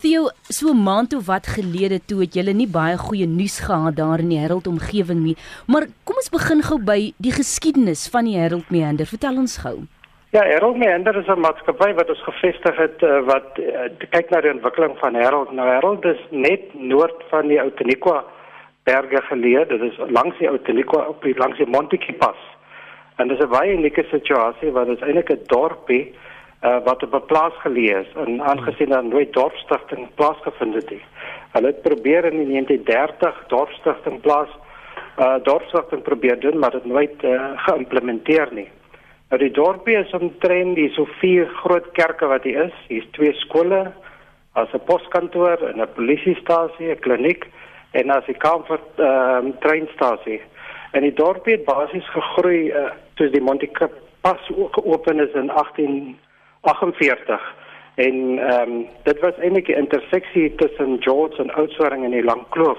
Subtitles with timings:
[0.00, 3.96] Theo, so 'n maand of wat gelede toe het julle nie baie goeie nuus gehad
[3.96, 5.36] daar in die Herald omgewing nie.
[5.66, 9.06] Maar kom ons begin gou by die geskiedenis van die Herald Meander.
[9.06, 9.76] Vertel ons gou.
[10.32, 14.40] Ja, Herald Meander is 'n maatskappy wat ons gevestig het uh, wat uh, kyk na
[14.40, 15.52] die ontwikkeling van Herald.
[15.52, 18.24] Nou Herald is net noord van die Outeniqua
[18.84, 19.66] berge geleë.
[19.68, 22.40] Dit is langs die Outeniqua op die langs die Montetjie pas.
[23.16, 26.14] En dit is 'n baie unieke situasie want dit is eintlik 'n dorpie
[26.62, 31.04] uh, wat op 'n plaas geleë is en aangesien daar nooit dorpsstigting plaasgevind het nie.
[31.52, 34.48] Hulle het probeer in 1930 dorpsstigting plaas
[35.18, 38.68] uh dorpsstigting probeer doen, maar dit nooit uh, geïmplementeer nie.
[39.28, 42.78] Nou die dorpie is omtrent die so vier groot kerke wat hier is.
[42.88, 43.92] Hier's twee skole,
[44.52, 47.46] as 'n poskantoor en 'n polisiestasie, 'n kliniek
[47.90, 50.40] en as 'n comfort ehm um, treinstasie.
[50.92, 53.68] En die dorpie het basies gegroei uh, soos die Monte
[54.20, 56.18] Pas geopen is in 18
[56.60, 57.40] 48
[57.94, 62.44] en ehm um, dit was eintlik 'n interseksie tussen George en Oudtshoorn in die Lang
[62.48, 62.78] Kloof.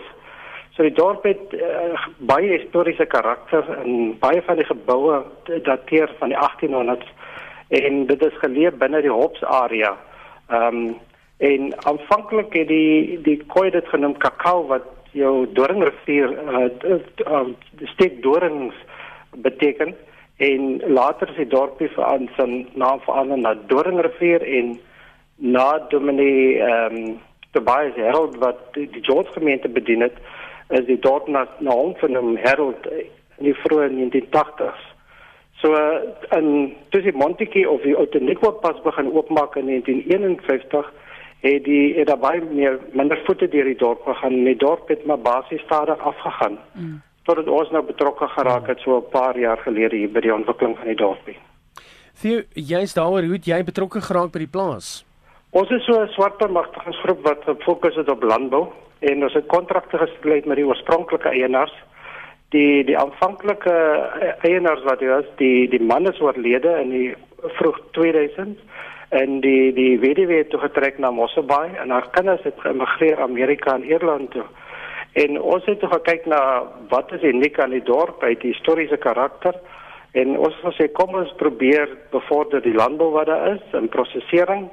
[0.69, 5.23] So die dorp het uh, baie historiese karakter en baie van die geboue
[5.63, 7.09] dateer van die 1800s
[7.67, 9.97] en dit is geleë binne die Hops area.
[10.49, 10.99] Ehm um,
[11.37, 16.67] en aanvanklik het die die koei dit genoem kakao wat jou doringrivier uh,
[17.25, 17.47] uh,
[17.93, 18.75] steek dorings
[19.35, 19.95] beteken
[20.41, 22.45] en later is die dorpie verander sy
[22.81, 24.71] naam verander na Doringrivier en
[25.55, 27.19] na Dominee ehm um,
[27.51, 30.17] Tobias Herald wat die, die George gemeente bedien het
[30.77, 34.87] is die dorp na na hom vernoem Herald in die vroeë 1980s.
[35.61, 35.75] So
[36.37, 36.49] in
[36.95, 40.91] die Montetjie of die Outeniqua pas begin oopmaak in 1951
[41.41, 45.05] het die het daar baie meer minder voete deur die dorp gegaan die dorp het
[45.05, 46.57] maar basies stadig afgegaan.
[46.73, 50.33] Mm totdat ons nou betrokke geraak het so 'n paar jaar gelede hier by die
[50.33, 51.37] ontwikkeling van die dorpie.
[52.21, 55.05] Theo, jy's daaroor hoe jy betrokke geraak by die plaas?
[55.51, 58.67] Ons is so 'n swart bemagtigingsgroep wat gefokus het op landbou
[58.99, 61.73] en ons het kontrakte gesluit met die oorspronklike eienaars.
[62.49, 63.73] Die die aanvanklike
[64.41, 67.15] eienaars wat was die die man is oorlede in die
[67.57, 68.59] vroeg 2000
[69.09, 73.75] en die die weduwee het toe getrek na Mosselbaai en haar kinders het geëmigreer Amerika
[73.75, 74.45] en Ierland toe.
[75.13, 79.55] En ons het gekyk na wat is uniek aan die dorp, uit die historiese karakter.
[80.11, 84.69] En ons het gesê kom ons probeer bevorder die landbou wat daar is en prosesering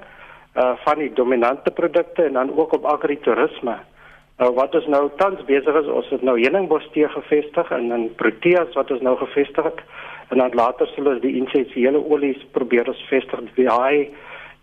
[0.59, 3.76] uh van die dominante produkte en dan ook op agritourisme.
[4.38, 8.06] Nou wat ons nou tans besig is, ons het nou heuningbos te gevestig en in
[8.15, 9.82] Proteas wat ons nou gevestig het
[10.31, 14.09] en dan later sal ons die essensiële olies probeer ons vestig by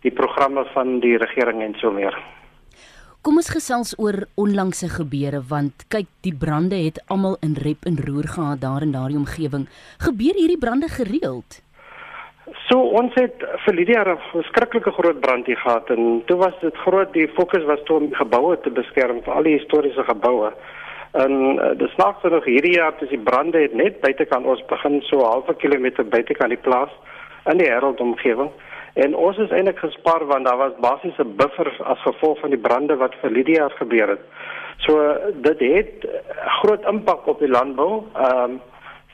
[0.03, 2.15] die programme van die regering en so meer.
[3.25, 7.95] Kom ons gesels oor onlangse gebeure want kyk die brande het almal in rep en
[7.97, 9.63] roer gehad daar in daardie omgewing.
[10.05, 11.57] Gebeur hierdie brande gereeld?
[12.67, 16.77] So ons het vir Lydia 'n verskriklike groot brand hier gehad en toe was dit
[16.85, 20.53] groot die fokus was toe om geboue te beskerm vir al die historiese geboue.
[21.13, 25.01] En uh, dis snaaks nog hierdie jaar toe die brande het net buitekant ons begin
[25.01, 26.93] so 'n halwe kilometer buitekant die plaas
[27.49, 28.51] in die Herald omgewing.
[28.95, 32.59] En ons is eintlik gespaar want daar was basies 'n buffer as gevolg van die
[32.67, 34.23] brande wat vir Lydia gebeur het.
[34.77, 36.07] So dit het
[36.61, 38.61] groot impak op die landbou ehm um,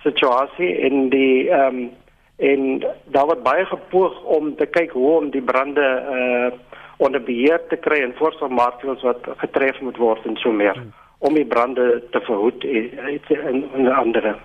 [0.03, 1.91] situasie in die ehm um,
[2.37, 5.87] en daar word baie gepoog om te kyk hoe om die brande
[6.17, 6.51] uh
[6.97, 10.77] onder beheer te kry en voorsorgmaatreëls wat getref moet word en so meer
[11.17, 14.35] om die brande te verhoed en en ander.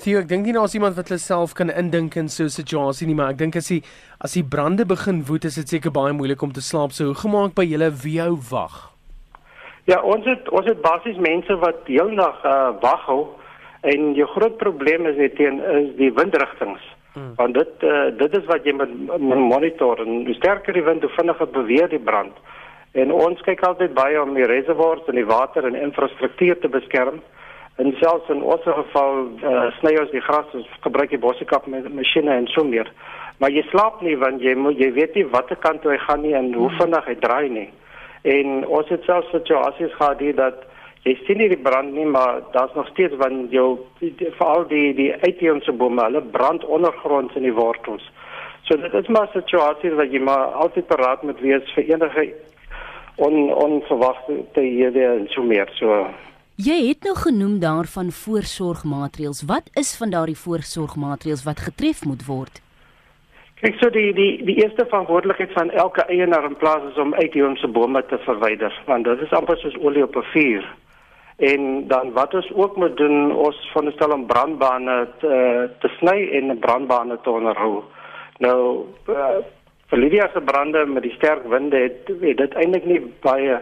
[0.00, 3.06] Theo, ek dink nie daar's iemand wat hulle self kan indink in so 'n situasie
[3.06, 3.82] nie, maar ek dink as die
[4.24, 6.92] as die brande begin woed, is dit seker baie moeilik om te slaap.
[6.92, 8.88] So hoe gemaak by julle wie hou wag?
[9.84, 13.26] Ja, ons het ons het basies mense wat heeldag uh, wag hou
[13.82, 16.80] en jou groot probleem is net teen is die windrigtings.
[17.12, 17.34] Hmm.
[17.36, 21.12] Want dit uh, dit is wat jy moet monitor en hoe sterker die wind, hoe
[21.18, 22.32] vinniger beweeg die brand.
[22.92, 27.20] En ons kyk altyd baie om die reservoirs en die water en infrastruktuur te beskerm.
[27.80, 31.88] En selfs in ons geval uh, sny ons die gras, ons gebruik die bossiekap met
[31.96, 32.90] masjiene en so meer.
[33.40, 36.20] Maar jy slaap nie want jy moet jy weet nie watter kant toe hy gaan
[36.26, 36.80] nie en hoe hmm.
[36.82, 37.68] vinnig hy draai nie.
[38.28, 40.66] En ons het selfs situasies gehad hier dat
[41.08, 43.68] jy sien nie die brand nie, maar daar's nog steeds van jou
[44.36, 48.04] veral die die uitheemse bome, hulle brand ondergronds in die wortels.
[48.68, 52.28] So dit is maar situasies wat jy maar altyd paraat moet wees vir enige
[53.16, 55.72] on onverwagte hier weer en so meer.
[55.80, 56.04] So
[56.60, 59.44] Jy het nou genoem daarvan voorsorgmaatreëls.
[59.48, 62.60] Wat is van daardie voorsorgmaatreëls wat getref moet word?
[63.62, 67.70] Kyk, so die die die eerste verantwoordelikheid van elke eienaar in plaas is om uitheemse
[67.78, 70.68] bome te verwyder, want dit is amper soos olie op 'n vuur.
[71.52, 76.58] En dan wat ons ook moet doen, ons veronderstel om brandbane te te sny en
[76.58, 77.84] brandbane te onderhou.
[78.38, 79.40] Nou uh,
[79.88, 83.60] vir Lydia se brande met die sterk winde het, het dit eintlik nie baie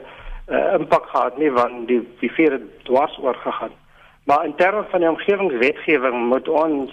[0.50, 3.74] uh, impak gehad nie want die die vuur het dwars oor gegaan.
[4.24, 6.92] Maar in terme van die omgewingswetgewing moet ons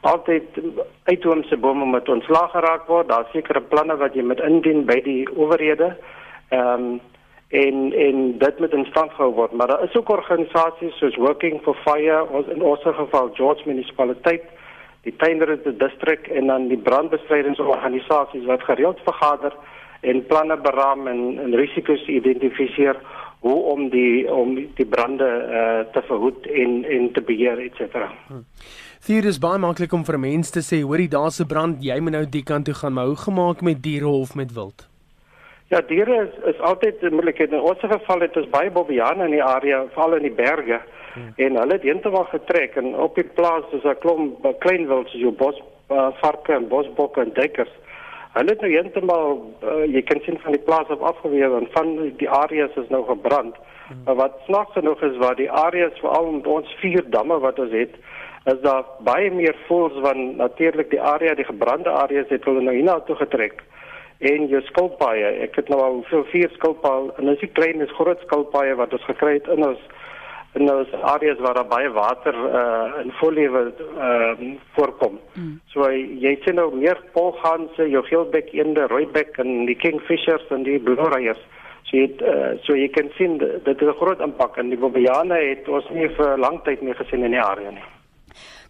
[0.00, 0.58] altyd
[1.04, 3.08] uithoomse bome met ons laag geraak word.
[3.08, 5.96] Daar sekere planne wat jy moet indien by die owerhede.
[6.50, 7.00] Ehm um,
[7.52, 11.60] en en dit moet in stand gehou word, maar daar is ook organisasies soos Working
[11.62, 14.46] for Fire ons in ons geval George Municipaliteit,
[15.04, 19.52] die Tuinrede Distrik en dan die brandbestrydingsorganisasies wat gereeld vergader
[20.02, 22.98] en planne beraam en, en risiko's identifiseer
[23.42, 28.10] hoe om die om die brande uh, te verhoed en en te beheer et cetera.
[28.28, 28.44] Hmm.
[29.06, 32.12] Dit is baie maklik om vir mense te sê, hoorie daar's 'n brand, jy moet
[32.12, 34.86] nou die kant toe gaan, maar hoe gemaak met diere of met wild?
[35.72, 37.52] Ja, diere is is altyd 'n moeilikheid.
[37.52, 40.80] In ons geval het ons baie bobiane in die area, veral in die berge.
[41.14, 41.32] Hmm.
[41.36, 45.20] En hulle het eendag getrek en op die plaas is 'n klomp klein wild soos
[45.20, 47.72] jou bos uh, varke en bosbokke en duikers.
[48.32, 51.90] Hulle het nou eendag uh, jy kan sien van die plaas af afgeweer en van
[52.16, 53.56] die areas is nou gebrand.
[53.88, 54.00] Hmm.
[54.04, 57.74] Maar wat snaaks genoeg is waar die areas veral met ons vier damme wat ons
[57.76, 57.98] het
[58.44, 62.74] is daar baie meer voels van natuurlik die area die gebrande areas het hulle nou
[62.74, 63.62] hiernatoe getrek
[64.18, 65.28] en jou skilpaaie.
[65.44, 68.94] Ek het nou al so vier skilpaaie en dis die klein is groot skilpaaie wat
[68.96, 69.84] ons gekry het in ons
[70.54, 75.18] in ons areas waar daar baie water uh in vollewe ehm uh, voorkom.
[75.34, 75.60] Mm.
[75.72, 75.88] So
[76.24, 81.40] jy sien nou meer polganse, jou geelbek eende, rooibek en die kingfishers en die bloeraiers.
[81.88, 84.78] So jy het, uh, so jy kan sien dit is 'n groot impak en die
[84.78, 87.88] bobiane het ons nie vir lang tyd meer gesien in die area nie.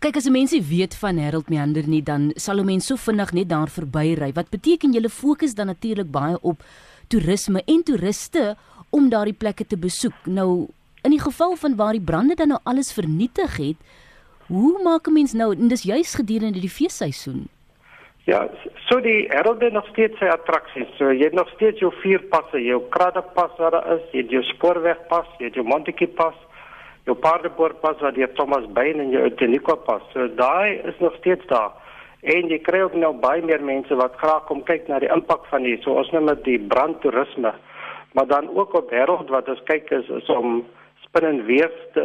[0.03, 3.49] Kyk as mense weet van Harold Meander nie dan sal 'n mens so vinnig net
[3.49, 4.33] daar verbyry.
[4.33, 6.63] Wat beteken julle fokus dan natuurlik baie op
[7.09, 8.57] toerisme en toeriste
[8.91, 10.27] om daardie plekke te besoek.
[10.27, 10.69] Nou
[11.03, 13.77] in die geval van waar die brande dan nou alles vernietig het,
[14.47, 17.49] hoe maak 'n mens nou en dis juis gedurende die feesseisoen?
[18.25, 18.49] Ja,
[18.89, 20.97] so die Harold het nog steeds sy attraksies.
[20.97, 24.31] So jy het nog steeds jou vier passe, jou Kradderpas wat daar is, jy het
[24.31, 26.35] jou spoorwegpas, jy het jou Montetjie pas
[27.09, 30.03] jou paardepoortpas wat deur Thomas Bain en jou Uteniqua pas.
[30.13, 31.73] So daai is nog steeds daar.
[32.23, 35.49] En jy kry ook nou baie meer mense wat graag kom kyk na die impak
[35.51, 35.81] van hier.
[35.83, 37.55] So ons noem dit die brandtoerisme.
[38.15, 40.63] Maar dan ook op wêreld wat ons kyk is, is om
[41.13, 42.03] spin en weef te,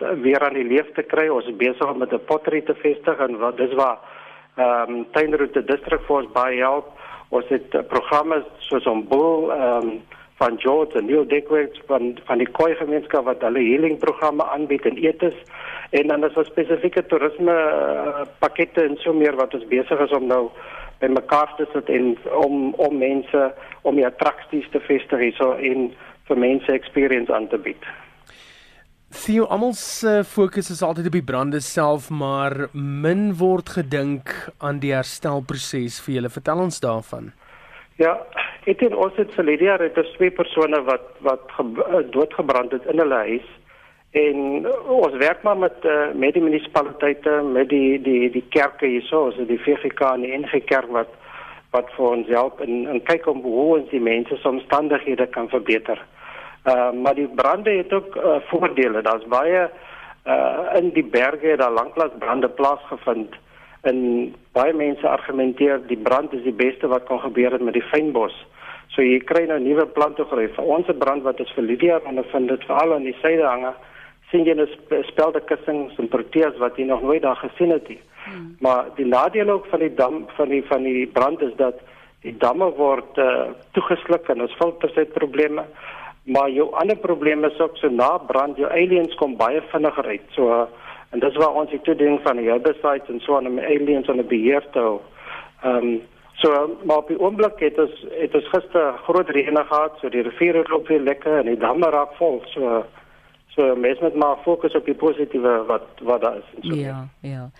[0.00, 1.28] uh, weer aan die leef te kry.
[1.32, 3.98] Ons is besig om met 'n pottery te vestig en wat dis waar
[4.56, 6.92] ehm um, Tuinroete District Force baie help.
[7.28, 10.02] Ons het uh, programme soos om boel ehm um,
[10.36, 14.84] van George en Neil Dickwitz van van die Khoi gemeenskap wat hulle healing programme aanbied
[14.84, 15.34] en etes
[15.90, 20.12] en dan is daar spesifieke toerisme uh, pakkette en so meer wat ons besig is
[20.12, 20.50] om nou
[20.98, 23.52] by mekaar te sit en om om mense
[23.82, 25.90] om die attraksies te vestig hierso en
[26.28, 27.84] vir mense experience aan te bied.
[29.10, 34.30] Theo almal se fokus is altyd op die brande self, maar min word gedink
[34.62, 36.30] aan die herstelproses vir julle.
[36.30, 37.32] Vertel ons daarvan.
[37.98, 38.12] Ja,
[38.70, 42.86] ek het ons het verlede jaar het ons twee persone wat wat eh, doodgebrand het
[42.92, 43.48] in hulle huis
[44.14, 49.28] en ons werk maar met uh, met die munisipaliteite, met die die die kerke hierso,
[49.34, 51.10] so die VGK en die NG Kerk wat
[51.74, 55.50] wat vir ons help en en kyk om hoe ons die mense se omstandighede kan
[55.50, 55.98] verbeter.
[55.98, 56.19] Uh
[57.02, 59.02] maar die brande het ook uh, voordele.
[59.02, 59.70] Daar's baie
[60.26, 63.34] uh in die berge daar lanklaas brande plaasgevind
[63.82, 63.98] en
[64.52, 68.34] baie mense argumenteer die brand is die beste wat kan gebeur het met die fynbos.
[68.94, 70.48] So jy kry nou nuwe plante groei.
[70.56, 73.46] Vir ons brand wat ons vir Lydia en ons vind dit veral aan die syde
[73.46, 73.72] hange,
[74.30, 74.68] sien jy 'n
[75.08, 78.00] spelde kussings en proteas wat jy nog nooit daar gesien het nie.
[78.24, 78.56] Hmm.
[78.60, 81.80] Maar die nadeel ook van die dam van die van die brand is dat
[82.22, 85.64] die damme word uh, toegesluk en ons filters het probleme.
[86.30, 90.28] Maar jou ander probleem is ook so na brand jou aliens kom baie vinniger uit.
[90.36, 90.68] So
[91.10, 94.26] En dis waar ons die toediening van die herbicides en so aan die aliens die
[94.34, 94.96] beheer te hou.
[95.62, 96.00] Ehm um,
[96.40, 100.22] so maar op die oomblik het ons het ons gister groot reën gehad, so die
[100.24, 102.40] riviere loop weer lekker en die damme raak vol.
[102.54, 102.84] So
[103.56, 106.78] so mens moet maar fokus op die positiewe wat wat daar is en so.
[106.78, 107.50] Ja, ja.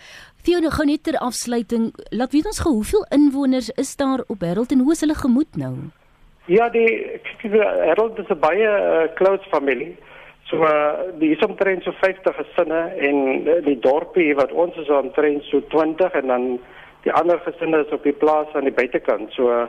[0.43, 4.73] Fiona gou net ter afsluiting, laat weet ons gou hoeveel inwoners is daar op Harold
[4.73, 5.75] en hoe is hulle gemoed nou?
[6.51, 7.21] Ja, die
[7.87, 9.97] Harold is 'n baie uh, close familie.
[10.49, 14.89] So uh, die is omtrent so 50 gesinne en uh, die dorpie wat ons is
[14.91, 16.47] omtrent so 20 en dan
[17.05, 19.31] die ander gesinne is op die plaas aan die buitekant.
[19.33, 19.69] So uh,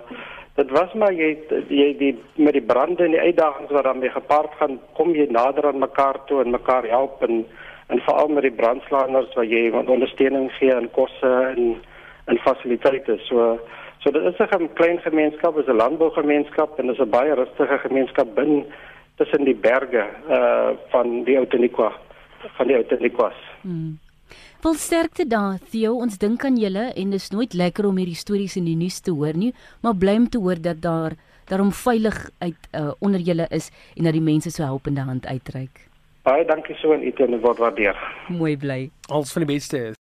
[0.56, 1.38] dit was maar jy
[1.70, 5.68] jy die met die brande en die uitdagings wat daarmee gepaard gaan, kom jy nader
[5.70, 7.46] aan mekaar toe en mekaar help en
[7.94, 11.78] en veral met die brandslaanders wat jy ondersteuning gee en kosse en
[12.26, 13.22] en fasiliteite.
[13.30, 13.60] So
[14.04, 18.36] so dit is 'n klein gemeenskap, is 'n landbougemeenskap en is 'n baie rustige gemeenskap
[18.36, 18.66] binne
[19.16, 21.92] tussen die berge uh van die Outeniqua
[22.58, 23.38] van die Outeniquas.
[23.62, 24.00] Hmm.
[24.62, 25.96] Wel sterkte daar, Theo.
[25.96, 29.12] Ons dink aan julle en dis nooit lekker om hierdie stories in die nuus te
[29.12, 33.48] hoor nie, maar bly om te hoor dat daar daarom veilig uit uh, onder julle
[33.50, 35.88] is en dat die mense so helpende hand uitreik.
[36.24, 37.98] Baie dankie so en dit word waardeer.
[38.30, 38.90] Mooi bly.
[39.10, 40.01] Als van die beste is.